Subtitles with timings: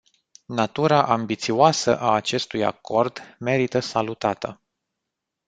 [0.47, 4.61] Natura ambițioasă a acestui acord merită salutată.